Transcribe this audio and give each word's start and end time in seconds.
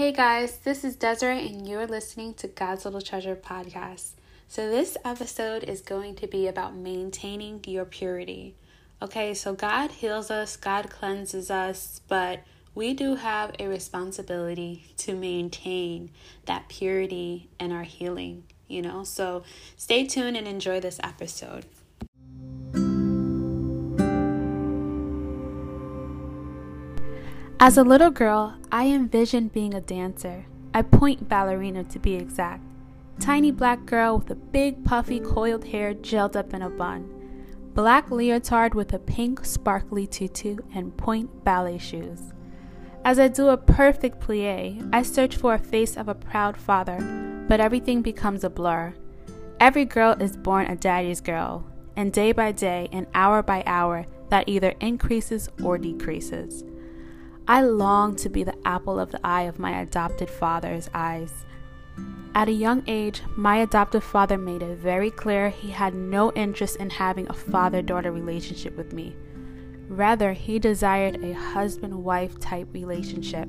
Hey 0.00 0.12
guys, 0.12 0.56
this 0.56 0.82
is 0.82 0.96
Desiree, 0.96 1.46
and 1.46 1.68
you're 1.68 1.86
listening 1.86 2.32
to 2.36 2.48
God's 2.48 2.86
Little 2.86 3.02
Treasure 3.02 3.36
podcast. 3.36 4.12
So, 4.48 4.70
this 4.70 4.96
episode 5.04 5.62
is 5.62 5.82
going 5.82 6.14
to 6.14 6.26
be 6.26 6.48
about 6.48 6.74
maintaining 6.74 7.60
your 7.66 7.84
purity. 7.84 8.54
Okay, 9.02 9.34
so 9.34 9.52
God 9.52 9.90
heals 9.90 10.30
us, 10.30 10.56
God 10.56 10.88
cleanses 10.88 11.50
us, 11.50 12.00
but 12.08 12.40
we 12.74 12.94
do 12.94 13.16
have 13.16 13.54
a 13.58 13.66
responsibility 13.66 14.86
to 14.96 15.14
maintain 15.14 16.12
that 16.46 16.70
purity 16.70 17.50
and 17.60 17.70
our 17.70 17.82
healing, 17.82 18.44
you 18.68 18.80
know? 18.80 19.04
So, 19.04 19.42
stay 19.76 20.06
tuned 20.06 20.34
and 20.34 20.48
enjoy 20.48 20.80
this 20.80 20.98
episode. 21.04 21.66
As 27.62 27.76
a 27.76 27.84
little 27.84 28.10
girl, 28.10 28.56
I 28.72 28.86
envisioned 28.86 29.52
being 29.52 29.74
a 29.74 29.80
dancer, 29.80 30.46
a 30.72 30.84
pointe 30.84 31.28
ballerina 31.28 31.82
to 31.84 31.98
be 31.98 32.14
exact. 32.14 32.62
Tiny 33.18 33.50
black 33.50 33.84
girl 33.84 34.18
with 34.18 34.30
a 34.30 34.36
big 34.36 34.84
puffy 34.84 35.18
coiled 35.18 35.64
hair 35.64 35.92
gelled 35.92 36.36
up 36.36 36.54
in 36.54 36.62
a 36.62 36.70
bun. 36.70 37.12
Black 37.74 38.12
leotard 38.12 38.76
with 38.76 38.92
a 38.92 38.98
pink 39.00 39.44
sparkly 39.44 40.06
tutu 40.06 40.58
and 40.72 40.96
pointe 40.96 41.42
ballet 41.42 41.78
shoes. 41.78 42.32
As 43.04 43.18
I 43.18 43.26
do 43.26 43.48
a 43.48 43.56
perfect 43.56 44.20
plie, 44.20 44.88
I 44.92 45.02
search 45.02 45.34
for 45.34 45.54
a 45.54 45.58
face 45.58 45.96
of 45.96 46.08
a 46.08 46.14
proud 46.14 46.56
father, 46.56 47.44
but 47.48 47.58
everything 47.58 48.02
becomes 48.02 48.44
a 48.44 48.50
blur. 48.50 48.94
Every 49.58 49.84
girl 49.84 50.12
is 50.20 50.36
born 50.36 50.66
a 50.66 50.76
daddy's 50.76 51.20
girl, 51.20 51.66
and 51.96 52.12
day 52.12 52.30
by 52.30 52.52
day 52.52 52.88
and 52.92 53.08
hour 53.14 53.42
by 53.42 53.64
hour, 53.66 54.06
that 54.28 54.48
either 54.48 54.74
increases 54.80 55.48
or 55.62 55.76
decreases. 55.76 56.62
I 57.50 57.62
long 57.62 58.14
to 58.14 58.28
be 58.28 58.44
the 58.44 58.54
apple 58.64 59.00
of 59.00 59.10
the 59.10 59.18
eye 59.24 59.42
of 59.42 59.58
my 59.58 59.80
adopted 59.80 60.30
father's 60.30 60.88
eyes. 60.94 61.32
At 62.32 62.48
a 62.48 62.52
young 62.52 62.84
age, 62.86 63.22
my 63.34 63.56
adoptive 63.56 64.04
father 64.04 64.38
made 64.38 64.62
it 64.62 64.78
very 64.78 65.10
clear 65.10 65.48
he 65.50 65.72
had 65.72 65.92
no 65.92 66.30
interest 66.34 66.76
in 66.76 66.90
having 66.90 67.28
a 67.28 67.32
father 67.32 67.82
daughter 67.82 68.12
relationship 68.12 68.76
with 68.76 68.92
me. 68.92 69.16
Rather, 69.88 70.32
he 70.32 70.60
desired 70.60 71.24
a 71.24 71.32
husband 71.32 72.04
wife 72.04 72.38
type 72.38 72.68
relationship. 72.72 73.48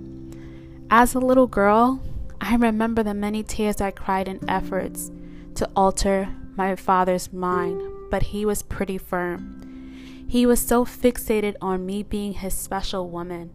As 0.89 1.13
a 1.13 1.19
little 1.19 1.45
girl, 1.45 2.01
I 2.41 2.55
remember 2.55 3.03
the 3.03 3.13
many 3.13 3.43
tears 3.43 3.81
I 3.81 3.91
cried 3.91 4.27
in 4.27 4.49
efforts 4.49 5.11
to 5.53 5.69
alter 5.75 6.27
my 6.55 6.75
father's 6.75 7.31
mind, 7.31 7.83
but 8.09 8.23
he 8.23 8.47
was 8.47 8.63
pretty 8.63 8.97
firm. 8.97 10.25
He 10.27 10.47
was 10.47 10.59
so 10.59 10.85
fixated 10.85 11.55
on 11.61 11.85
me 11.85 12.01
being 12.01 12.33
his 12.33 12.55
special 12.55 13.07
woman 13.07 13.51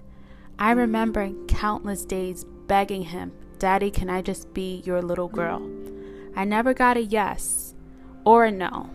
I 0.58 0.70
remember 0.70 1.32
countless 1.48 2.06
days 2.06 2.44
begging 2.66 3.02
him, 3.02 3.32
Daddy, 3.58 3.90
can 3.90 4.08
I 4.08 4.22
just 4.22 4.54
be 4.54 4.82
your 4.86 5.02
little 5.02 5.28
girl? 5.28 5.70
I 6.34 6.44
never 6.44 6.72
got 6.72 6.96
a 6.96 7.02
yes 7.02 7.74
or 8.24 8.46
a 8.46 8.50
no, 8.50 8.88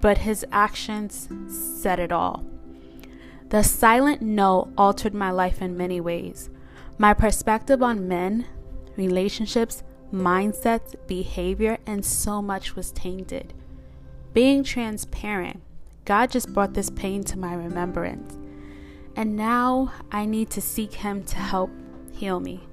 but 0.00 0.18
his 0.18 0.46
actions 0.50 1.28
said 1.48 1.98
it 1.98 2.10
all. 2.10 2.44
The 3.50 3.62
silent 3.62 4.22
no 4.22 4.72
altered 4.78 5.12
my 5.12 5.30
life 5.30 5.60
in 5.60 5.76
many 5.76 6.00
ways. 6.00 6.48
My 6.96 7.12
perspective 7.12 7.82
on 7.82 8.08
men, 8.08 8.46
relationships, 8.96 9.82
mindsets, 10.12 10.94
behavior, 11.06 11.78
and 11.86 12.04
so 12.04 12.40
much 12.40 12.76
was 12.76 12.92
tainted. 12.92 13.52
Being 14.32 14.64
transparent, 14.64 15.60
God 16.06 16.30
just 16.30 16.54
brought 16.54 16.72
this 16.72 16.88
pain 16.88 17.24
to 17.24 17.38
my 17.38 17.52
remembrance. 17.52 18.37
And 19.18 19.34
now 19.34 19.92
I 20.12 20.26
need 20.26 20.48
to 20.50 20.60
seek 20.60 20.94
Him 20.94 21.24
to 21.24 21.38
help 21.38 21.72
heal 22.12 22.38
me. 22.38 22.68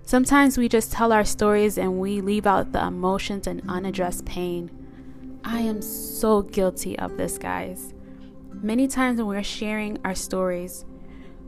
Sometimes 0.00 0.56
we 0.56 0.66
just 0.66 0.90
tell 0.90 1.12
our 1.12 1.22
stories 1.22 1.76
and 1.76 2.00
we 2.00 2.22
leave 2.22 2.46
out 2.46 2.72
the 2.72 2.82
emotions 2.82 3.46
and 3.46 3.60
unaddressed 3.68 4.24
pain. 4.24 4.70
I 5.44 5.60
am 5.60 5.82
so 5.82 6.40
guilty 6.40 6.98
of 6.98 7.18
this, 7.18 7.36
guys. 7.36 7.92
Many 8.54 8.88
times 8.88 9.18
when 9.18 9.26
we're 9.26 9.42
sharing 9.42 9.98
our 10.02 10.14
stories, 10.14 10.86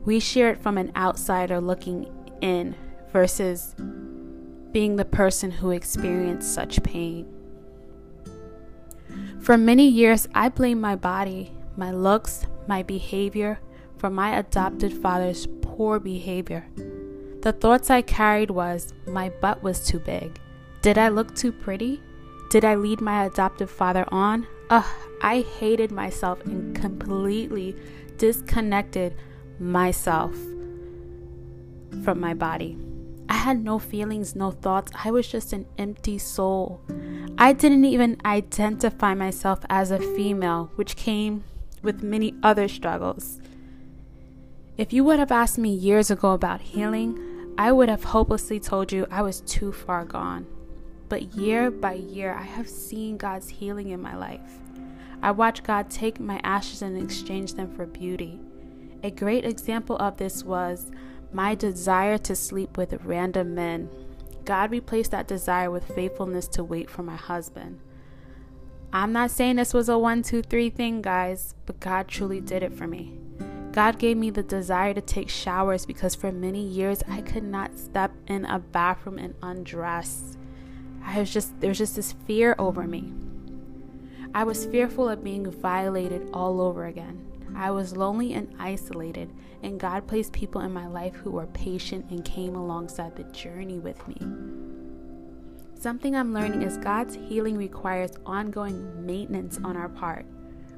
we 0.05 0.19
share 0.19 0.51
it 0.51 0.61
from 0.61 0.77
an 0.77 0.91
outsider 0.95 1.59
looking 1.59 2.05
in 2.39 2.75
versus 3.11 3.73
being 4.71 4.95
the 4.95 5.05
person 5.05 5.49
who 5.49 5.71
experienced 5.71 6.53
such 6.53 6.83
pain. 6.83 7.25
For 9.39 9.57
many 9.57 9.87
years, 9.87 10.27
I 10.35 10.49
blamed 10.49 10.81
my 10.81 10.95
body, 10.95 11.51
my 11.75 11.91
looks, 11.91 12.45
my 12.67 12.83
behavior, 12.83 13.59
for 14.05 14.11
my 14.11 14.37
adopted 14.37 14.93
father's 14.93 15.47
poor 15.63 15.99
behavior. 15.99 16.63
The 17.41 17.51
thoughts 17.51 17.89
I 17.89 18.03
carried 18.03 18.51
was 18.51 18.93
my 19.07 19.29
butt 19.41 19.63
was 19.63 19.83
too 19.83 19.97
big. 19.97 20.39
Did 20.83 20.99
I 20.99 21.07
look 21.07 21.35
too 21.35 21.51
pretty? 21.51 22.03
Did 22.51 22.63
I 22.63 22.75
lead 22.75 23.01
my 23.01 23.25
adoptive 23.25 23.71
father 23.71 24.05
on? 24.09 24.45
Ugh, 24.69 24.85
I 25.23 25.41
hated 25.41 25.89
myself 25.89 26.45
and 26.45 26.75
completely 26.75 27.75
disconnected 28.17 29.15
myself 29.57 30.35
from 32.03 32.19
my 32.19 32.35
body. 32.35 32.77
I 33.27 33.37
had 33.37 33.63
no 33.63 33.79
feelings, 33.79 34.35
no 34.35 34.51
thoughts. 34.51 34.91
I 35.03 35.09
was 35.09 35.27
just 35.27 35.51
an 35.51 35.65
empty 35.79 36.19
soul. 36.19 36.79
I 37.39 37.53
didn't 37.53 37.85
even 37.85 38.17
identify 38.23 39.15
myself 39.15 39.61
as 39.67 39.89
a 39.89 39.97
female, 39.97 40.69
which 40.75 40.95
came 40.95 41.43
with 41.81 42.03
many 42.03 42.35
other 42.43 42.67
struggles. 42.67 43.39
If 44.77 44.91
you 44.91 45.05
would 45.05 45.19
have 45.19 45.31
asked 45.31 45.57
me 45.57 45.73
years 45.73 46.11
ago 46.11 46.33
about 46.33 46.59
healing, 46.59 47.17
I 47.57 47.71
would 47.71 47.87
have 47.87 48.03
hopelessly 48.03 48.59
told 48.59 48.91
you 48.91 49.07
I 49.09 49.21
was 49.21 49.39
too 49.39 49.71
far 49.71 50.03
gone. 50.03 50.47
But 51.07 51.35
year 51.35 51.71
by 51.71 51.93
year, 51.93 52.33
I 52.33 52.41
have 52.41 52.67
seen 52.67 53.15
God's 53.15 53.47
healing 53.47 53.91
in 53.91 54.01
my 54.01 54.17
life. 54.17 54.59
I 55.21 55.31
watched 55.31 55.63
God 55.63 55.89
take 55.89 56.19
my 56.19 56.41
ashes 56.43 56.81
and 56.81 57.01
exchange 57.01 57.53
them 57.53 57.73
for 57.73 57.85
beauty. 57.85 58.37
A 59.01 59.11
great 59.11 59.45
example 59.45 59.95
of 59.97 60.17
this 60.17 60.43
was 60.43 60.91
my 61.31 61.55
desire 61.55 62.17
to 62.17 62.35
sleep 62.35 62.75
with 62.75 62.99
random 63.05 63.55
men. 63.55 63.89
God 64.43 64.71
replaced 64.71 65.11
that 65.11 65.27
desire 65.27 65.71
with 65.71 65.95
faithfulness 65.95 66.49
to 66.49 66.65
wait 66.65 66.89
for 66.89 67.01
my 67.01 67.15
husband. 67.15 67.79
I'm 68.91 69.13
not 69.13 69.31
saying 69.31 69.55
this 69.55 69.73
was 69.73 69.87
a 69.87 69.97
one, 69.97 70.21
two, 70.21 70.41
three 70.41 70.69
thing, 70.69 71.01
guys, 71.01 71.55
but 71.65 71.79
God 71.79 72.09
truly 72.09 72.41
did 72.41 72.61
it 72.61 72.73
for 72.73 72.87
me. 72.87 73.17
God 73.75 73.99
gave 73.99 74.15
me 74.15 74.29
the 74.29 74.41
desire 74.41 74.93
to 74.93 75.01
take 75.01 75.27
showers 75.27 75.85
because 75.85 76.15
for 76.15 76.31
many 76.31 76.65
years 76.65 77.03
I 77.09 77.19
could 77.19 77.43
not 77.43 77.77
step 77.77 78.13
in 78.25 78.45
a 78.45 78.57
bathroom 78.57 79.17
and 79.17 79.35
undress. 79.43 80.37
I 81.03 81.19
was 81.19 81.29
just 81.29 81.59
there's 81.59 81.79
just 81.79 81.97
this 81.97 82.13
fear 82.25 82.55
over 82.57 82.87
me. 82.87 83.11
I 84.33 84.45
was 84.45 84.65
fearful 84.65 85.09
of 85.09 85.25
being 85.25 85.51
violated 85.51 86.29
all 86.31 86.61
over 86.61 86.85
again. 86.85 87.27
I 87.53 87.71
was 87.71 87.97
lonely 87.97 88.33
and 88.33 88.55
isolated, 88.57 89.29
and 89.61 89.77
God 89.77 90.07
placed 90.07 90.31
people 90.31 90.61
in 90.61 90.71
my 90.71 90.87
life 90.87 91.15
who 91.15 91.31
were 91.31 91.47
patient 91.47 92.09
and 92.09 92.23
came 92.23 92.55
alongside 92.55 93.17
the 93.17 93.23
journey 93.25 93.79
with 93.79 94.07
me. 94.07 94.15
Something 95.77 96.15
I'm 96.15 96.33
learning 96.33 96.61
is 96.61 96.77
God's 96.77 97.15
healing 97.15 97.57
requires 97.57 98.11
ongoing 98.25 99.05
maintenance 99.05 99.59
on 99.65 99.75
our 99.75 99.89
part. 99.89 100.25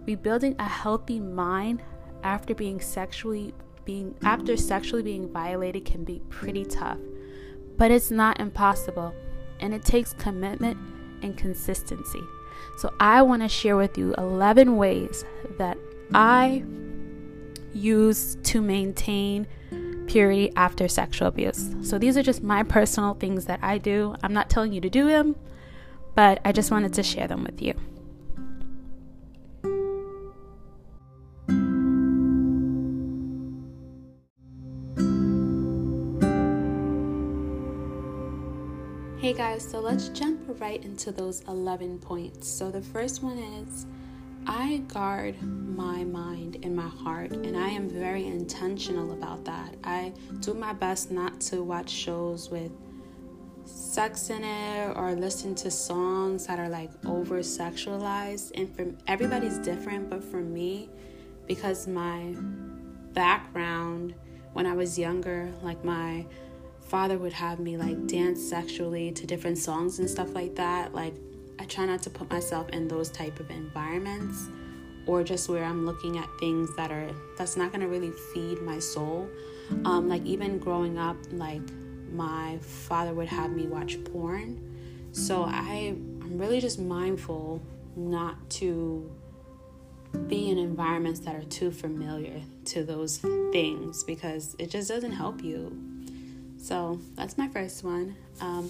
Rebuilding 0.08 0.56
a 0.58 0.68
healthy 0.68 1.20
mind, 1.20 1.84
after 2.24 2.54
being 2.54 2.80
sexually 2.80 3.54
being 3.86 4.14
after 4.22 4.58
sexually 4.58 5.02
being 5.02 5.32
violated 5.32 5.86
can 5.86 6.04
be 6.04 6.22
pretty 6.30 6.66
tough, 6.66 6.98
but 7.78 7.90
it's 7.90 8.12
not 8.12 8.40
impossible 8.40 9.14
and 9.60 9.74
it 9.74 9.84
takes 9.84 10.14
commitment 10.14 10.78
and 11.22 11.38
consistency. 11.38 12.22
So 12.78 12.94
I 13.00 13.22
want 13.22 13.44
to 13.44 13.48
share 13.48 13.78
with 13.78 13.98
you 13.98 14.14
11 14.18 14.76
ways 14.76 15.24
that 15.58 15.78
I 16.14 16.64
use 17.74 18.38
to 18.44 18.62
maintain 18.62 19.48
purity 20.08 20.52
after 20.56 20.88
sexual 20.88 21.28
abuse. 21.28 21.74
So 21.82 21.98
these 21.98 22.18
are 22.18 22.24
just 22.24 22.44
my 22.44 22.64
personal 22.64 23.14
things 23.14 23.46
that 23.46 23.60
I 23.62 23.78
do. 23.78 24.16
I'm 24.22 24.34
not 24.34 24.50
telling 24.50 24.74
you 24.74 24.82
to 24.82 24.90
do 24.90 25.08
them, 25.08 25.36
but 26.16 26.40
I 26.44 26.52
just 26.52 26.72
wanted 26.72 26.94
to 26.94 27.04
share 27.04 27.28
them 27.28 27.44
with 27.44 27.62
you. 27.62 27.74
Hey 39.28 39.34
guys, 39.34 39.70
so 39.70 39.82
let's 39.82 40.08
jump 40.08 40.40
right 40.62 40.82
into 40.86 41.12
those 41.12 41.42
11 41.50 42.00
points. 42.00 42.48
So 42.48 42.72
the 42.72 42.82
first 42.82 43.22
one 43.22 43.38
is 43.38 43.86
I 44.46 44.78
guard 44.88 45.36
my 45.44 46.06
mind 46.06 46.60
and 46.64 46.74
my 46.74 46.88
heart, 46.88 47.34
and 47.34 47.58
I 47.58 47.68
am 47.68 47.90
very 47.90 48.26
intentional 48.26 49.12
about 49.12 49.44
that. 49.44 49.76
I 49.84 50.14
do 50.40 50.54
my 50.54 50.72
best 50.72 51.12
not 51.12 51.42
to 51.42 51.62
watch 51.62 51.90
shows 51.90 52.50
with 52.50 52.72
sex 53.66 54.30
in 54.30 54.46
it 54.46 54.96
or 54.96 55.14
listen 55.14 55.56
to 55.56 55.72
songs 55.72 56.48
that 56.48 56.58
are 56.58 56.70
like 56.70 56.92
over 57.06 57.40
sexualized. 57.40 58.52
And 58.56 58.74
for 58.74 58.86
everybody's 59.08 59.58
different, 59.58 60.10
but 60.10 60.24
for 60.24 60.40
me, 60.40 60.90
because 61.48 61.86
my 61.86 62.34
background 63.12 64.16
when 64.54 64.66
I 64.66 64.74
was 64.74 64.98
younger, 64.98 65.52
like 65.62 65.84
my 65.84 66.26
father 66.90 67.18
would 67.18 67.34
have 67.34 67.60
me 67.60 67.78
like 67.78 68.08
dance 68.08 68.42
sexually 68.42 69.12
to 69.12 69.28
different 69.28 69.58
songs 69.58 70.00
and 70.00 70.10
stuff 70.10 70.34
like 70.34 70.56
that, 70.56 70.94
like 70.94 71.14
I 71.60 71.66
try 71.66 71.86
not 71.86 72.02
to 72.04 72.10
put 72.10 72.30
myself 72.30 72.70
in 72.70 72.88
those 72.88 73.10
type 73.10 73.40
of 73.40 73.50
environments 73.50 74.48
or 75.06 75.24
just 75.24 75.50
where 75.50 75.64
I'm 75.64 75.86
looking 75.86 76.18
at 76.18 76.28
things 76.40 76.76
that 76.76 76.92
are 76.92 77.10
that's 77.38 77.58
not 77.58 77.72
to 77.74 77.88
really 77.88 78.12
feed 78.34 78.62
my 78.62 78.80
soul. 78.80 79.30
Um, 79.86 80.08
like 80.08 80.26
even 80.26 80.60
growing 80.60 80.98
up, 80.98 81.18
like 81.32 81.62
my 82.12 82.58
father 82.62 83.14
would 83.14 83.28
have 83.28 83.52
me 83.52 83.68
watch 83.68 84.02
porn, 84.06 85.10
so 85.12 85.44
I 85.44 85.96
I'm 86.22 86.38
really 86.38 86.62
just 86.62 86.80
mindful 86.80 87.62
not 87.96 88.50
to 88.52 89.10
be 90.28 90.50
in 90.50 90.58
environments 90.58 91.20
that 91.22 91.36
are 91.36 91.44
too 91.44 91.72
familiar 91.72 92.42
to 92.66 92.84
those 92.84 93.18
things 93.52 94.04
because 94.04 94.56
it 94.58 94.70
just 94.70 94.88
doesn't 94.88 95.12
help 95.12 95.42
you. 95.44 95.97
So 96.58 97.00
that's 97.16 97.38
my 97.38 97.48
first 97.48 97.84
one. 97.84 98.16
Um, 98.42 98.70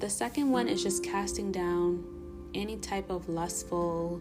the 0.00 0.10
second 0.10 0.50
one 0.50 0.68
is 0.68 0.82
just 0.82 1.04
casting 1.04 1.52
down 1.52 2.04
any 2.54 2.76
type 2.76 3.10
of 3.10 3.28
lustful 3.28 4.20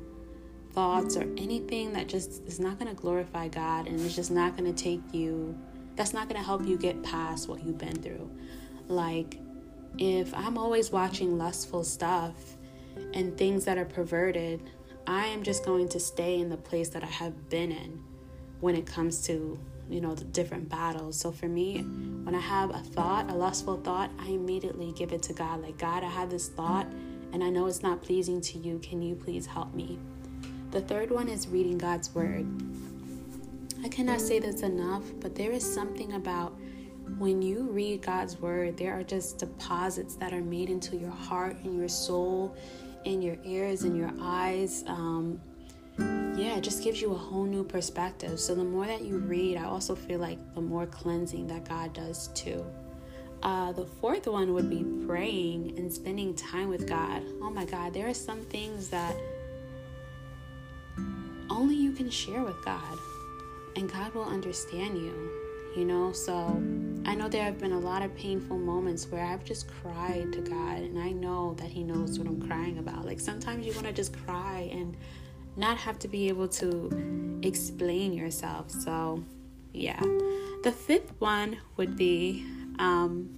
thoughts 0.74 1.18
or 1.18 1.24
anything 1.38 1.94
that 1.94 2.08
just 2.08 2.44
is 2.48 2.60
not 2.60 2.80
going 2.80 2.94
to 2.94 3.00
glorify 3.00 3.48
God 3.48 3.88
and 3.88 4.00
is 4.00 4.16
just 4.16 4.32
not 4.32 4.56
going 4.56 4.74
to 4.74 4.84
take 4.84 5.02
you, 5.14 5.58
that's 5.96 6.14
not 6.14 6.30
going 6.30 6.40
to 6.40 6.46
help 6.46 6.66
you 6.66 6.78
get 6.78 7.02
past 7.04 7.50
what 7.50 7.64
you've 7.64 7.78
been 7.78 8.02
through. 8.02 8.30
Like, 8.88 9.38
if 9.98 10.34
I'm 10.34 10.58
always 10.58 10.92
watching 10.92 11.38
lustful 11.38 11.84
stuff 11.84 12.36
and 13.14 13.38
things 13.38 13.66
that 13.66 13.78
are 13.78 13.86
perverted, 13.86 14.62
I 15.08 15.26
am 15.28 15.44
just 15.44 15.66
going 15.66 15.90
to 15.90 16.00
stay 16.00 16.40
in 16.40 16.50
the 16.50 16.58
place 16.58 16.90
that 16.90 17.04
I 17.04 17.08
have 17.08 17.50
been 17.50 17.72
in 17.72 18.02
when 18.60 18.76
it 18.76 18.86
comes 18.86 19.26
to, 19.28 19.60
you 19.92 20.02
know, 20.02 20.16
different 20.16 20.70
battles. 20.70 21.20
So 21.20 21.32
for 21.32 21.48
me, 21.48 21.82
when 22.24 22.34
I 22.34 22.40
have 22.40 22.70
a 22.70 22.80
thought, 22.80 23.30
a 23.30 23.34
lustful 23.34 23.78
thought, 23.78 24.10
I 24.20 24.28
immediately 24.30 24.94
give 24.94 25.12
it 25.12 25.22
to 25.24 25.34
God. 25.34 25.62
Like, 25.62 25.78
God, 25.78 26.04
I 26.04 26.10
have 26.10 26.30
this 26.30 26.50
thought 26.50 26.88
and 27.34 27.44
I 27.44 27.50
know 27.50 27.68
it's 27.68 27.84
not 27.84 28.02
pleasing 28.02 28.42
to 28.42 28.58
you. 28.58 28.80
Can 28.80 29.02
you 29.02 29.16
please 29.16 29.46
help 29.46 29.74
me? 29.74 30.00
The 30.72 30.82
third 30.82 31.12
one 31.12 31.28
is 31.28 31.48
reading 31.48 31.78
God's 31.78 32.14
Word. 32.14 32.46
I 33.84 33.90
cannot 33.90 34.22
say 34.22 34.40
this 34.40 34.62
enough, 34.62 35.04
but 35.20 35.36
there 35.36 35.52
is 35.52 35.64
something 35.64 36.14
about 36.14 36.58
when 37.18 37.42
you 37.42 37.64
read 37.64 38.02
God's 38.02 38.38
Word, 38.40 38.78
there 38.78 38.98
are 38.98 39.04
just 39.04 39.38
deposits 39.38 40.16
that 40.16 40.34
are 40.34 40.42
made 40.42 40.70
into 40.70 40.96
your 40.96 41.12
heart 41.12 41.58
and 41.64 41.78
your 41.78 41.90
soul, 41.90 42.56
in 43.04 43.22
your 43.22 43.38
ears 43.44 43.84
and 43.84 43.98
your 43.98 44.12
eyes. 44.22 44.84
Um, 44.88 45.42
yeah, 46.42 46.58
it 46.58 46.62
just 46.62 46.84
gives 46.84 47.00
you 47.00 47.12
a 47.14 47.18
whole 47.18 47.46
new 47.46 47.64
perspective. 47.64 48.40
So 48.40 48.56
the 48.56 48.64
more 48.64 48.88
that 48.88 49.02
you 49.02 49.20
read, 49.20 49.58
I 49.58 49.66
also 49.66 49.94
feel 49.94 50.20
like 50.20 50.40
the 50.56 50.62
more 50.62 50.88
cleansing 50.88 51.46
that 51.48 51.70
God 51.70 51.94
does 51.94 52.30
too. 52.30 52.66
Uh, 53.44 53.72
the 53.74 53.86
fourth 53.86 54.28
one 54.28 54.54
would 54.54 54.70
be 54.70 54.84
praying 55.06 55.78
and 55.78 55.94
spending 55.94 56.34
time 56.34 56.70
with 56.70 56.88
God. 56.88 57.24
Oh 57.42 57.52
my 57.52 57.66
God, 57.66 57.94
there 57.94 58.08
are 58.08 58.14
some 58.14 58.42
things 58.42 58.90
that 58.90 59.16
only 61.50 61.76
you 61.76 61.92
can 61.92 62.10
share 62.10 62.44
with 62.44 62.64
God, 62.66 62.98
and 63.76 63.92
God 63.92 64.14
will 64.16 64.26
understand 64.26 64.98
you, 64.98 65.32
you 65.76 65.86
know. 65.86 66.12
So 66.12 66.34
I 67.06 67.14
know 67.14 67.30
there 67.30 67.44
have 67.44 67.60
been 67.60 67.74
a 67.74 67.80
lot 67.80 68.02
of 68.02 68.16
painful 68.16 68.58
moments 68.58 69.08
where 69.08 69.24
I've 69.24 69.44
just 69.44 69.68
cried 69.82 70.34
to 70.34 70.42
God, 70.42 70.78
and 70.78 70.98
I 70.98 71.12
know 71.12 71.56
that 71.56 71.70
He 71.70 71.84
knows 71.84 72.18
what 72.18 72.28
I'm 72.28 72.48
crying 72.48 72.80
about. 72.80 73.06
Like 73.06 73.20
sometimes 73.20 73.66
you 73.66 73.74
want 73.74 73.86
to 73.86 73.94
just 73.94 74.16
cry 74.26 74.70
and 74.72 74.98
not 75.56 75.78
have 75.78 76.00
to 76.00 76.08
be 76.08 76.30
able 76.30 76.48
to 76.48 77.40
explain 77.44 78.14
yourself. 78.14 78.72
So, 78.72 79.24
yeah. 79.74 80.02
The 80.64 80.72
fifth 80.72 81.14
one 81.20 81.58
would 81.78 81.98
be 81.98 82.46
um, 82.80 83.30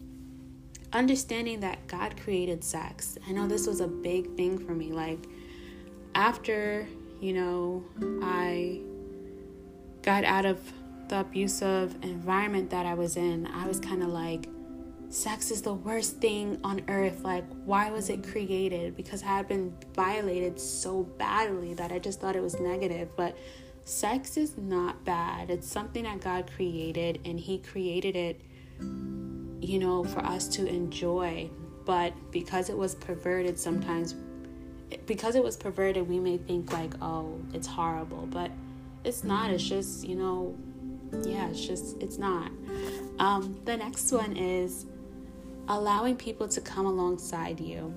understanding 0.91 1.59
that 1.61 1.87
God 1.87 2.15
created 2.21 2.63
sex. 2.63 3.17
I 3.27 3.31
know 3.31 3.47
this 3.47 3.65
was 3.67 3.81
a 3.81 3.87
big 3.87 4.35
thing 4.35 4.57
for 4.59 4.73
me. 4.73 4.91
Like, 4.91 5.19
after, 6.15 6.87
you 7.19 7.33
know, 7.33 7.83
I 8.21 8.81
got 10.01 10.23
out 10.23 10.45
of 10.45 10.59
the 11.07 11.21
abusive 11.21 11.95
environment 12.03 12.69
that 12.69 12.85
I 12.85 12.93
was 12.93 13.17
in, 13.17 13.47
I 13.47 13.67
was 13.67 13.79
kind 13.79 14.03
of 14.03 14.09
like, 14.09 14.47
sex 15.13 15.51
is 15.51 15.61
the 15.61 15.73
worst 15.73 16.17
thing 16.17 16.59
on 16.63 16.81
earth. 16.87 17.23
Like, 17.23 17.45
why 17.65 17.91
was 17.91 18.09
it 18.09 18.23
created? 18.23 18.95
Because 18.95 19.23
I 19.23 19.27
had 19.27 19.47
been 19.47 19.75
violated 19.95 20.59
so 20.59 21.03
badly 21.03 21.73
that 21.75 21.91
I 21.91 21.99
just 21.99 22.19
thought 22.19 22.35
it 22.35 22.41
was 22.41 22.59
negative. 22.59 23.09
But 23.15 23.37
sex 23.85 24.37
is 24.37 24.57
not 24.57 25.03
bad, 25.05 25.49
it's 25.49 25.67
something 25.67 26.03
that 26.03 26.21
God 26.21 26.49
created, 26.55 27.19
and 27.25 27.39
He 27.39 27.59
created 27.59 28.15
it 28.15 28.41
you 29.63 29.79
know, 29.79 30.03
for 30.03 30.19
us 30.19 30.47
to 30.49 30.67
enjoy. 30.67 31.49
But 31.85 32.13
because 32.31 32.69
it 32.69 32.77
was 32.77 32.95
perverted, 32.95 33.57
sometimes, 33.57 34.15
because 35.05 35.35
it 35.35 35.43
was 35.43 35.57
perverted, 35.57 36.07
we 36.07 36.19
may 36.19 36.37
think 36.37 36.71
like, 36.71 36.93
oh, 37.01 37.39
it's 37.53 37.67
horrible. 37.67 38.27
But 38.27 38.51
it's 39.03 39.23
not. 39.23 39.51
It's 39.51 39.63
just, 39.63 40.07
you 40.07 40.15
know, 40.15 40.55
yeah, 41.23 41.49
it's 41.49 41.65
just, 41.65 42.01
it's 42.01 42.17
not. 42.17 42.51
Um, 43.19 43.59
the 43.65 43.77
next 43.77 44.11
one 44.11 44.35
is 44.35 44.85
allowing 45.67 46.15
people 46.15 46.47
to 46.47 46.61
come 46.61 46.85
alongside 46.85 47.59
you. 47.59 47.93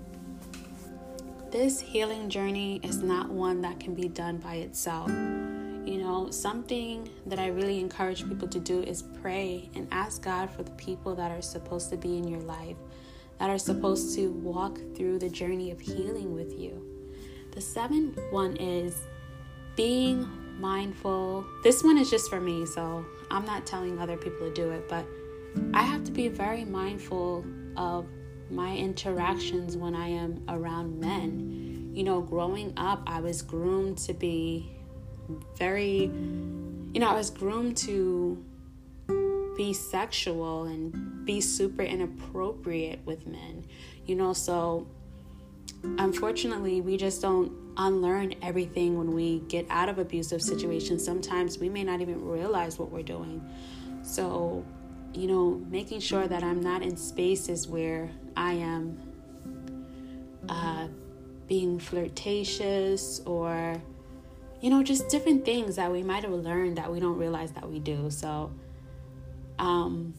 This 1.50 1.80
healing 1.80 2.28
journey 2.28 2.80
is 2.82 3.02
not 3.02 3.30
one 3.30 3.60
that 3.62 3.80
can 3.80 3.94
be 3.94 4.08
done 4.08 4.38
by 4.38 4.56
itself. 4.56 5.08
You 5.08 5.98
know, 5.98 6.30
something 6.30 7.08
that 7.26 7.38
I 7.38 7.48
really 7.48 7.78
encourage 7.78 8.26
people 8.26 8.48
to 8.48 8.58
do 8.58 8.82
is 8.82 9.02
pray 9.22 9.70
and 9.74 9.86
ask 9.92 10.22
God 10.22 10.50
for 10.50 10.62
the 10.62 10.72
people 10.72 11.14
that 11.14 11.30
are 11.30 11.42
supposed 11.42 11.90
to 11.90 11.96
be 11.96 12.18
in 12.18 12.26
your 12.26 12.40
life, 12.40 12.76
that 13.38 13.48
are 13.48 13.58
supposed 13.58 14.14
to 14.16 14.30
walk 14.32 14.78
through 14.96 15.20
the 15.20 15.28
journey 15.28 15.70
of 15.70 15.80
healing 15.80 16.34
with 16.34 16.58
you. 16.58 16.82
The 17.52 17.60
seventh 17.60 18.18
one 18.30 18.56
is 18.56 19.00
being 19.76 20.28
mindful. 20.58 21.46
This 21.62 21.82
one 21.84 21.98
is 21.98 22.10
just 22.10 22.28
for 22.28 22.40
me, 22.40 22.66
so 22.66 23.04
I'm 23.30 23.44
not 23.44 23.66
telling 23.66 23.98
other 23.98 24.16
people 24.16 24.48
to 24.48 24.52
do 24.52 24.70
it, 24.72 24.88
but 24.88 25.06
I 25.75 25.82
have 25.82 26.05
to 26.05 26.12
be 26.12 26.29
very 26.29 26.64
mindful 26.64 27.44
of 27.76 28.06
my 28.50 28.76
interactions 28.76 29.76
when 29.76 29.94
I 29.94 30.08
am 30.08 30.43
around 30.49 31.00
men. 31.00 31.91
You 31.94 32.05
know, 32.05 32.20
growing 32.20 32.73
up, 32.76 33.03
I 33.06 33.20
was 33.20 33.43
groomed 33.43 33.99
to 33.99 34.14
be 34.14 34.70
very, 35.58 36.05
you 36.05 37.00
know, 37.00 37.08
I 37.08 37.14
was 37.14 37.31
groomed 37.31 37.76
to 37.79 38.43
be 39.56 39.73
sexual 39.73 40.64
and 40.64 41.25
be 41.25 41.41
super 41.41 41.82
inappropriate 41.82 43.00
with 43.05 43.26
men, 43.26 43.64
you 44.05 44.14
know, 44.14 44.33
so 44.33 44.87
unfortunately, 45.99 46.80
we 46.80 46.97
just 46.97 47.23
don't 47.23 47.52
unlearn 47.76 48.35
everything 48.42 48.97
when 48.97 49.12
we 49.12 49.40
get 49.49 49.66
out 49.71 49.88
of 49.88 49.99
abusive 49.99 50.42
situations. 50.42 51.04
Sometimes 51.04 51.59
we 51.59 51.69
may 51.69 51.85
not 51.85 52.00
even 52.00 52.25
realize 52.25 52.78
what 52.78 52.90
we're 52.90 53.02
doing. 53.02 53.42
So, 54.02 54.64
you 55.16 55.26
know, 55.26 55.62
making 55.70 56.00
sure 56.00 56.26
that 56.28 56.42
I'm 56.42 56.61
not 56.61 56.82
in 56.82 56.96
spaces 56.96 57.66
where 57.66 58.11
I 58.37 58.52
am 58.52 59.00
uh, 60.49 60.88
being 61.49 61.78
flirtatious 61.78 63.20
or 63.26 63.80
you 64.61 64.70
know, 64.70 64.82
just 64.82 65.08
different 65.08 65.44
things 65.44 65.76
that 65.76 65.92
we 65.92 66.02
might 66.02 66.25
have 66.25 66.32
learned 66.32 66.78
that 66.78 66.90
we 66.90 67.00
don't 67.00 67.18
realize 67.18 67.52
that 67.52 67.68
we 67.68 67.78
do. 67.78 68.11
So, 68.11 68.50
um, 69.58 70.14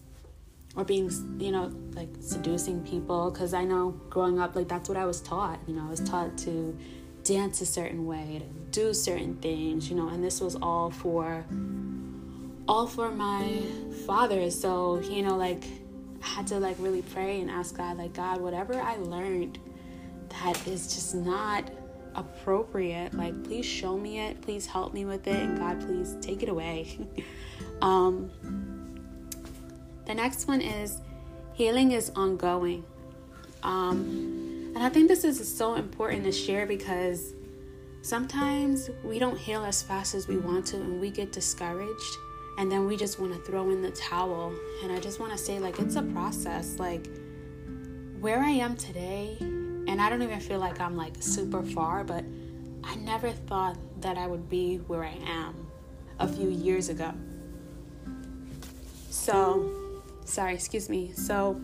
or 0.75 0.83
being, 0.83 1.11
you 1.39 1.51
know, 1.51 1.71
like 1.95 2.09
seducing 2.19 2.83
people. 2.83 3.31
Because 3.31 3.53
I 3.53 3.63
know 3.63 3.99
growing 4.09 4.39
up, 4.39 4.55
like 4.55 4.67
that's 4.67 4.87
what 4.87 4.97
I 4.97 5.05
was 5.05 5.21
taught. 5.21 5.59
You 5.67 5.75
know, 5.75 5.85
I 5.85 5.89
was 5.89 6.01
taught 6.01 6.37
to 6.39 6.77
dance 7.23 7.61
a 7.61 7.65
certain 7.65 8.05
way, 8.05 8.39
to 8.39 8.45
do 8.71 8.93
certain 8.93 9.35
things, 9.37 9.89
you 9.89 9.95
know, 9.95 10.07
and 10.09 10.23
this 10.23 10.39
was 10.39 10.55
all 10.55 10.91
for, 10.91 11.45
all 12.67 12.87
for 12.87 13.11
my 13.11 13.61
father. 14.05 14.49
So, 14.51 14.99
you 14.99 15.23
know, 15.23 15.37
like 15.37 15.63
I 16.23 16.27
had 16.27 16.47
to 16.47 16.59
like 16.59 16.75
really 16.79 17.01
pray 17.01 17.41
and 17.41 17.49
ask 17.49 17.75
God, 17.75 17.97
like, 17.97 18.13
God, 18.13 18.41
whatever 18.41 18.79
I 18.79 18.97
learned 18.97 19.59
that 20.29 20.67
is 20.67 20.93
just 20.93 21.15
not 21.15 21.71
appropriate 22.15 23.13
like 23.13 23.43
please 23.43 23.65
show 23.65 23.97
me 23.97 24.19
it. 24.19 24.41
Please 24.41 24.65
help 24.65 24.93
me 24.93 25.05
with 25.05 25.27
it. 25.27 25.35
And 25.35 25.57
god 25.57 25.79
please 25.81 26.15
take 26.21 26.43
it 26.43 26.49
away. 26.49 26.99
Um, 27.79 28.31
the 30.05 30.15
next 30.15 30.47
one 30.47 30.61
is 30.61 30.99
healing 31.53 31.91
is 31.91 32.11
ongoing. 32.15 32.83
Um, 33.61 34.47
and 34.77 34.85
i 34.85 34.89
think 34.89 35.07
this 35.07 35.23
is 35.23 35.57
so 35.57 35.73
important 35.73 36.23
to 36.23 36.31
share 36.31 36.67
because 36.67 37.33
sometimes 38.03 38.91
we 39.03 39.17
don't 39.17 39.37
heal 39.37 39.65
as 39.65 39.81
fast 39.81 40.13
as 40.13 40.27
we 40.27 40.37
want 40.37 40.67
to 40.67 40.75
and 40.75 41.01
we 41.01 41.09
get 41.09 41.31
discouraged 41.31 42.17
and 42.57 42.71
then 42.71 42.85
we 42.85 42.97
just 42.97 43.19
want 43.19 43.33
to 43.33 43.39
throw 43.39 43.69
in 43.69 43.81
the 43.81 43.91
towel 43.91 44.53
and 44.83 44.91
i 44.91 44.99
just 44.99 45.19
want 45.19 45.31
to 45.31 45.37
say 45.37 45.59
like 45.59 45.79
it's 45.79 45.95
a 45.95 46.03
process 46.03 46.79
like 46.79 47.07
where 48.19 48.39
i 48.39 48.49
am 48.49 48.75
today 48.75 49.37
and 49.87 50.01
I 50.01 50.09
don't 50.09 50.21
even 50.21 50.39
feel 50.39 50.59
like 50.59 50.79
I'm 50.81 50.95
like 50.95 51.15
super 51.19 51.63
far, 51.63 52.03
but 52.03 52.23
I 52.83 52.95
never 52.95 53.31
thought 53.31 53.77
that 54.01 54.17
I 54.17 54.27
would 54.27 54.49
be 54.49 54.77
where 54.87 55.03
I 55.03 55.17
am 55.25 55.67
a 56.19 56.27
few 56.27 56.49
years 56.49 56.89
ago. 56.89 57.13
So, 59.09 60.03
sorry, 60.25 60.53
excuse 60.53 60.89
me. 60.89 61.13
So, 61.13 61.59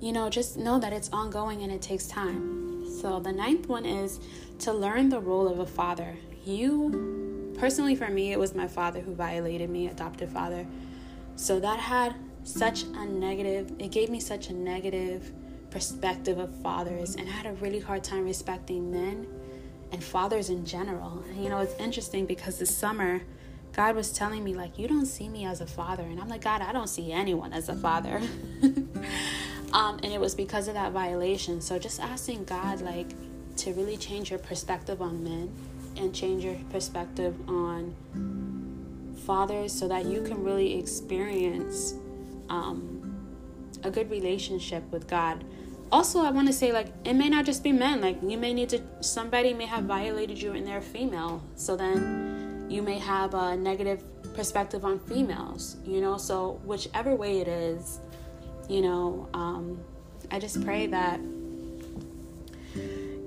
you 0.00 0.12
know, 0.12 0.30
just 0.30 0.56
know 0.56 0.78
that 0.78 0.92
it's 0.92 1.10
ongoing 1.10 1.62
and 1.62 1.70
it 1.70 1.82
takes 1.82 2.06
time. 2.06 2.90
So, 3.00 3.20
the 3.20 3.32
ninth 3.32 3.68
one 3.68 3.84
is 3.84 4.18
to 4.60 4.72
learn 4.72 5.10
the 5.10 5.20
role 5.20 5.46
of 5.46 5.58
a 5.58 5.66
father. 5.66 6.16
You, 6.44 7.27
personally, 7.58 7.94
for 7.94 8.08
me, 8.08 8.32
it 8.32 8.38
was 8.38 8.54
my 8.54 8.68
father 8.68 9.00
who 9.00 9.14
violated 9.14 9.70
me, 9.70 9.88
adopted 9.88 10.30
father. 10.30 10.66
So, 11.36 11.60
that 11.60 11.78
had 11.78 12.14
such 12.44 12.84
a 12.84 13.04
negative, 13.04 13.72
it 13.78 13.90
gave 13.90 14.08
me 14.08 14.20
such 14.20 14.48
a 14.48 14.52
negative 14.52 15.32
perspective 15.70 16.38
of 16.38 16.54
fathers, 16.62 17.14
and 17.16 17.28
I 17.28 17.32
had 17.32 17.46
a 17.46 17.52
really 17.54 17.80
hard 17.80 18.02
time 18.02 18.24
respecting 18.24 18.90
men 18.90 19.26
and 19.92 20.02
fathers 20.02 20.50
in 20.50 20.64
general. 20.64 21.22
And, 21.28 21.42
you 21.42 21.50
know, 21.50 21.58
it's 21.58 21.74
interesting 21.74 22.26
because 22.26 22.58
this 22.58 22.74
summer, 22.74 23.22
God 23.72 23.94
was 23.94 24.12
telling 24.12 24.44
me, 24.44 24.54
like, 24.54 24.78
you 24.78 24.88
don't 24.88 25.06
see 25.06 25.28
me 25.28 25.46
as 25.46 25.60
a 25.60 25.66
father. 25.66 26.02
And 26.02 26.20
I'm 26.20 26.28
like, 26.28 26.42
God, 26.42 26.62
I 26.62 26.72
don't 26.72 26.88
see 26.88 27.12
anyone 27.12 27.52
as 27.52 27.68
a 27.68 27.76
father. 27.76 28.20
um, 29.72 29.98
and 30.02 30.06
it 30.06 30.20
was 30.20 30.34
because 30.34 30.68
of 30.68 30.74
that 30.74 30.92
violation. 30.92 31.60
So 31.60 31.78
just 31.78 32.00
asking 32.00 32.44
God, 32.44 32.80
like, 32.80 33.08
to 33.58 33.72
really 33.72 33.96
change 33.96 34.30
your 34.30 34.38
perspective 34.38 35.02
on 35.02 35.22
men 35.22 35.52
and 35.98 36.14
change 36.14 36.44
your 36.44 36.56
perspective 36.70 37.36
on 37.48 37.94
fathers 39.26 39.72
so 39.72 39.88
that 39.88 40.06
you 40.06 40.22
can 40.22 40.42
really 40.42 40.78
experience 40.78 41.94
um, 42.48 43.26
a 43.84 43.90
good 43.90 44.10
relationship 44.10 44.82
with 44.90 45.06
God. 45.06 45.44
Also, 45.90 46.20
I 46.20 46.30
want 46.30 46.46
to 46.46 46.52
say, 46.52 46.72
like, 46.72 46.88
it 47.04 47.14
may 47.14 47.28
not 47.28 47.44
just 47.44 47.62
be 47.62 47.72
men. 47.72 48.00
Like, 48.00 48.18
you 48.22 48.36
may 48.36 48.52
need 48.52 48.68
to, 48.70 48.82
somebody 49.00 49.54
may 49.54 49.66
have 49.66 49.84
violated 49.84 50.40
you 50.40 50.52
and 50.52 50.66
they're 50.66 50.82
female. 50.82 51.42
So 51.56 51.76
then 51.76 52.66
you 52.68 52.82
may 52.82 52.98
have 52.98 53.34
a 53.34 53.56
negative 53.56 54.02
perspective 54.34 54.84
on 54.84 54.98
females, 54.98 55.76
you 55.84 56.00
know? 56.00 56.18
So, 56.18 56.60
whichever 56.64 57.14
way 57.14 57.40
it 57.40 57.48
is, 57.48 58.00
you 58.68 58.82
know, 58.82 59.28
um, 59.32 59.80
I 60.30 60.38
just 60.38 60.62
pray 60.62 60.86
that 60.88 61.20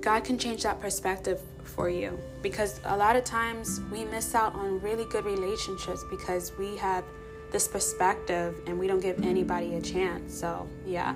God 0.00 0.24
can 0.24 0.38
change 0.38 0.62
that 0.62 0.80
perspective 0.80 1.40
for 1.64 1.88
you 1.88 2.18
because 2.42 2.80
a 2.84 2.96
lot 2.96 3.16
of 3.16 3.24
times 3.24 3.80
we 3.90 4.04
miss 4.04 4.34
out 4.34 4.54
on 4.54 4.80
really 4.80 5.04
good 5.06 5.24
relationships 5.24 6.04
because 6.10 6.52
we 6.58 6.76
have 6.76 7.04
this 7.50 7.68
perspective 7.68 8.54
and 8.66 8.78
we 8.78 8.86
don't 8.86 9.00
give 9.00 9.22
anybody 9.22 9.74
a 9.74 9.80
chance. 9.80 10.34
So, 10.34 10.66
yeah. 10.86 11.14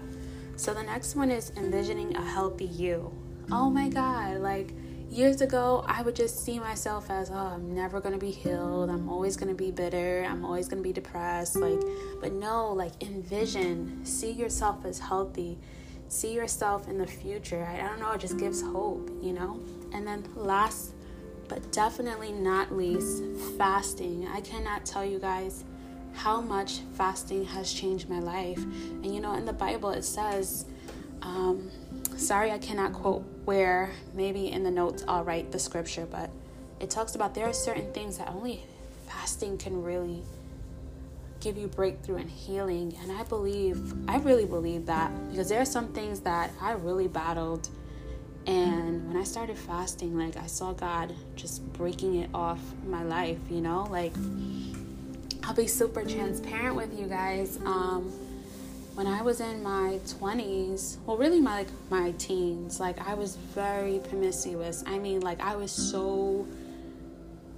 So, 0.56 0.72
the 0.72 0.82
next 0.82 1.16
one 1.16 1.30
is 1.30 1.52
envisioning 1.56 2.16
a 2.16 2.24
healthy 2.24 2.66
you. 2.66 3.12
Oh 3.50 3.70
my 3.70 3.88
God, 3.88 4.38
like 4.38 4.72
years 5.10 5.40
ago, 5.40 5.84
I 5.86 6.02
would 6.02 6.16
just 6.16 6.44
see 6.44 6.58
myself 6.58 7.10
as, 7.10 7.30
oh, 7.30 7.34
I'm 7.34 7.74
never 7.74 8.00
gonna 8.00 8.18
be 8.18 8.30
healed. 8.30 8.90
I'm 8.90 9.08
always 9.08 9.36
gonna 9.36 9.54
be 9.54 9.70
bitter. 9.70 10.26
I'm 10.28 10.44
always 10.44 10.68
gonna 10.68 10.82
be 10.82 10.92
depressed. 10.92 11.56
Like, 11.56 11.80
but 12.20 12.32
no, 12.32 12.72
like, 12.72 13.02
envision, 13.02 14.04
see 14.04 14.32
yourself 14.32 14.84
as 14.84 14.98
healthy, 14.98 15.58
see 16.08 16.34
yourself 16.34 16.88
in 16.88 16.98
the 16.98 17.06
future. 17.06 17.64
I, 17.64 17.86
don't 17.86 18.00
know, 18.00 18.12
it 18.12 18.20
just 18.20 18.38
gives 18.38 18.62
hope, 18.62 19.10
you 19.22 19.32
know? 19.32 19.60
And 19.92 20.06
then, 20.06 20.24
last 20.34 20.92
but 21.48 21.70
definitely 21.72 22.32
not 22.32 22.76
least, 22.76 23.22
fasting. 23.56 24.26
I 24.28 24.40
cannot 24.40 24.84
tell 24.84 25.04
you 25.04 25.18
guys 25.18 25.64
how 26.12 26.40
much 26.40 26.80
fasting 26.94 27.44
has 27.44 27.72
changed 27.72 28.08
my 28.08 28.20
life. 28.20 28.58
And 28.58 29.14
you 29.14 29.20
know, 29.20 29.34
in 29.34 29.44
the 29.44 29.52
Bible, 29.52 29.90
it 29.90 30.04
says, 30.04 30.66
um, 31.22 31.70
sorry, 32.16 32.50
I 32.50 32.58
cannot 32.58 32.92
quote 32.92 33.24
where, 33.44 33.90
maybe 34.14 34.50
in 34.50 34.62
the 34.62 34.70
notes 34.70 35.04
I'll 35.06 35.24
write 35.24 35.52
the 35.52 35.58
scripture, 35.58 36.06
but 36.06 36.30
it 36.80 36.90
talks 36.90 37.14
about 37.14 37.34
there 37.34 37.46
are 37.46 37.52
certain 37.52 37.92
things 37.92 38.18
that 38.18 38.28
only 38.28 38.64
fasting 39.06 39.58
can 39.58 39.82
really 39.82 40.22
give 41.46 41.56
you 41.56 41.68
breakthrough 41.68 42.16
and 42.16 42.28
healing. 42.28 42.92
And 43.02 43.12
I 43.12 43.22
believe, 43.22 43.94
I 44.08 44.18
really 44.18 44.46
believe 44.46 44.84
that 44.86 45.12
because 45.30 45.48
there 45.48 45.60
are 45.60 45.66
some 45.66 45.86
things 45.92 46.18
that 46.20 46.50
I 46.60 46.72
really 46.72 47.06
battled. 47.06 47.68
And 48.48 49.06
when 49.06 49.16
I 49.16 49.22
started 49.22 49.56
fasting, 49.56 50.18
like 50.18 50.36
I 50.36 50.46
saw 50.46 50.72
God 50.72 51.14
just 51.36 51.64
breaking 51.74 52.16
it 52.16 52.30
off 52.34 52.58
my 52.84 53.04
life, 53.04 53.38
you 53.48 53.60
know, 53.60 53.86
like 53.90 54.12
I'll 55.44 55.54
be 55.54 55.68
super 55.68 56.02
transparent 56.02 56.74
with 56.74 56.98
you 56.98 57.06
guys. 57.06 57.60
Um, 57.64 58.12
when 58.96 59.06
I 59.06 59.22
was 59.22 59.40
in 59.40 59.62
my 59.62 60.00
20s, 60.18 60.96
well, 61.06 61.16
really 61.16 61.40
my 61.40 61.58
like 61.58 61.68
my 61.90 62.10
teens, 62.18 62.80
like 62.80 62.98
I 63.06 63.14
was 63.14 63.36
very 63.36 64.00
promiscuous. 64.00 64.82
I 64.84 64.98
mean, 64.98 65.20
like 65.20 65.40
I 65.40 65.54
was 65.54 65.70
so 65.70 66.44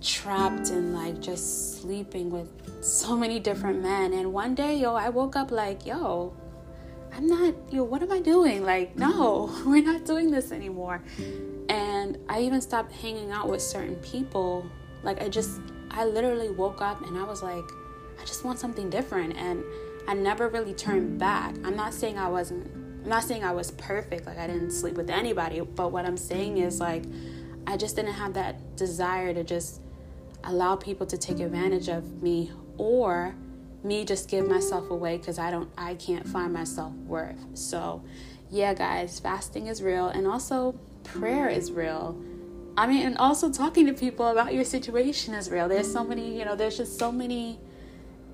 trapped 0.00 0.70
and 0.70 0.94
like 0.94 1.20
just 1.20 1.80
sleeping 1.80 2.30
with 2.30 2.48
so 2.84 3.16
many 3.16 3.40
different 3.40 3.82
men. 3.82 4.12
And 4.12 4.32
one 4.32 4.54
day, 4.54 4.76
yo, 4.76 4.94
I 4.94 5.08
woke 5.08 5.36
up 5.36 5.50
like, 5.50 5.86
yo, 5.86 6.34
I'm 7.12 7.26
not, 7.26 7.54
yo, 7.70 7.82
what 7.84 8.02
am 8.02 8.12
I 8.12 8.20
doing? 8.20 8.64
Like, 8.64 8.96
no, 8.96 9.54
we're 9.66 9.82
not 9.82 10.04
doing 10.04 10.30
this 10.30 10.52
anymore. 10.52 11.02
And 11.68 12.18
I 12.28 12.40
even 12.42 12.60
stopped 12.60 12.92
hanging 12.92 13.32
out 13.32 13.48
with 13.48 13.62
certain 13.62 13.96
people. 13.96 14.66
Like, 15.02 15.22
I 15.22 15.28
just, 15.28 15.60
I 15.90 16.04
literally 16.04 16.50
woke 16.50 16.80
up 16.80 17.04
and 17.06 17.18
I 17.18 17.24
was 17.24 17.42
like, 17.42 17.64
I 18.20 18.24
just 18.24 18.44
want 18.44 18.58
something 18.58 18.90
different. 18.90 19.36
And 19.36 19.64
I 20.06 20.14
never 20.14 20.48
really 20.48 20.74
turned 20.74 21.18
back. 21.18 21.54
I'm 21.64 21.76
not 21.76 21.92
saying 21.92 22.18
I 22.18 22.28
wasn't, 22.28 22.66
I'm 23.04 23.08
not 23.08 23.24
saying 23.24 23.44
I 23.44 23.52
was 23.52 23.72
perfect, 23.72 24.26
like 24.26 24.38
I 24.38 24.46
didn't 24.46 24.70
sleep 24.70 24.94
with 24.94 25.10
anybody, 25.10 25.60
but 25.60 25.92
what 25.92 26.04
I'm 26.04 26.16
saying 26.16 26.58
is 26.58 26.80
like, 26.80 27.04
I 27.66 27.76
just 27.76 27.96
didn't 27.96 28.14
have 28.14 28.32
that 28.34 28.76
desire 28.76 29.34
to 29.34 29.44
just 29.44 29.82
allow 30.44 30.76
people 30.76 31.06
to 31.06 31.18
take 31.18 31.40
advantage 31.40 31.88
of 31.88 32.22
me 32.22 32.50
or 32.76 33.34
me 33.82 34.04
just 34.04 34.28
give 34.28 34.48
myself 34.48 34.90
away 34.90 35.18
because 35.18 35.38
I 35.38 35.50
don't, 35.50 35.70
I 35.76 35.94
can't 35.94 36.26
find 36.26 36.52
my 36.52 36.64
self 36.64 36.92
worth. 36.94 37.38
So, 37.54 38.02
yeah, 38.50 38.74
guys, 38.74 39.20
fasting 39.20 39.66
is 39.66 39.82
real 39.82 40.08
and 40.08 40.26
also 40.26 40.72
prayer 41.04 41.48
is 41.48 41.70
real. 41.70 42.20
I 42.76 42.86
mean, 42.86 43.04
and 43.04 43.18
also 43.18 43.50
talking 43.50 43.86
to 43.86 43.92
people 43.92 44.28
about 44.28 44.54
your 44.54 44.64
situation 44.64 45.34
is 45.34 45.50
real. 45.50 45.68
There's 45.68 45.90
so 45.90 46.04
many, 46.04 46.38
you 46.38 46.44
know, 46.44 46.54
there's 46.54 46.76
just 46.76 46.98
so 46.98 47.10
many 47.10 47.58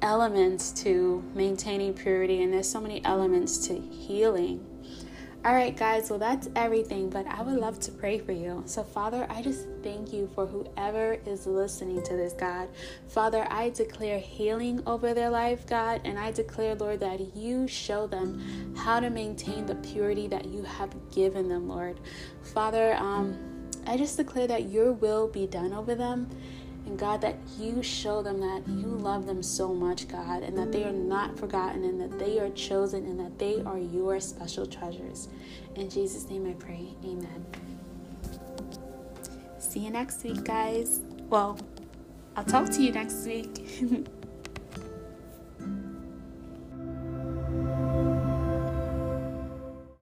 elements 0.02 0.70
to 0.82 1.24
maintaining 1.34 1.94
purity, 1.94 2.42
and 2.42 2.52
there's 2.52 2.68
so 2.68 2.78
many 2.78 3.02
elements 3.06 3.66
to 3.68 3.80
healing. 3.80 4.62
All 5.44 5.52
right, 5.52 5.76
guys, 5.76 6.08
well, 6.08 6.18
that's 6.18 6.48
everything, 6.56 7.10
but 7.10 7.26
I 7.26 7.42
would 7.42 7.56
love 7.56 7.78
to 7.80 7.92
pray 7.92 8.18
for 8.18 8.32
you. 8.32 8.62
So, 8.64 8.82
Father, 8.82 9.26
I 9.28 9.42
just 9.42 9.66
thank 9.82 10.10
you 10.10 10.26
for 10.34 10.46
whoever 10.46 11.18
is 11.26 11.46
listening 11.46 12.02
to 12.02 12.16
this, 12.16 12.32
God. 12.32 12.70
Father, 13.08 13.46
I 13.50 13.68
declare 13.68 14.18
healing 14.18 14.82
over 14.86 15.12
their 15.12 15.28
life, 15.28 15.66
God, 15.66 16.00
and 16.06 16.18
I 16.18 16.32
declare, 16.32 16.74
Lord, 16.74 17.00
that 17.00 17.36
you 17.36 17.68
show 17.68 18.06
them 18.06 18.74
how 18.74 19.00
to 19.00 19.10
maintain 19.10 19.66
the 19.66 19.74
purity 19.74 20.28
that 20.28 20.46
you 20.46 20.62
have 20.62 20.94
given 21.10 21.50
them, 21.50 21.68
Lord. 21.68 22.00
Father, 22.54 22.94
um, 22.94 23.36
I 23.86 23.98
just 23.98 24.16
declare 24.16 24.46
that 24.46 24.70
your 24.70 24.92
will 24.92 25.28
be 25.28 25.46
done 25.46 25.74
over 25.74 25.94
them 25.94 26.30
and 26.86 26.98
God, 26.98 27.20
that 27.22 27.36
you 27.58 27.82
show 27.82 28.22
them 28.22 28.40
that 28.40 28.68
you 28.68 28.86
love 28.86 29.26
them 29.26 29.42
so 29.42 29.72
much, 29.72 30.06
God, 30.06 30.42
and 30.42 30.56
that 30.58 30.70
they 30.70 30.84
are 30.84 30.92
not 30.92 31.38
forgotten, 31.38 31.84
and 31.84 32.00
that 32.00 32.18
they 32.18 32.38
are 32.38 32.50
chosen, 32.50 33.06
and 33.06 33.18
that 33.20 33.38
they 33.38 33.62
are 33.62 33.78
your 33.78 34.20
special 34.20 34.66
treasures. 34.66 35.28
In 35.76 35.88
Jesus' 35.88 36.28
name 36.28 36.46
I 36.46 36.52
pray. 36.52 36.88
Amen. 37.04 37.46
See 39.58 39.80
you 39.80 39.90
next 39.90 40.22
week, 40.24 40.44
guys. 40.44 41.00
Well, 41.30 41.58
I'll 42.36 42.44
talk 42.44 42.70
to 42.72 42.82
you 42.82 42.92
next 42.92 43.26
week. 43.26 44.06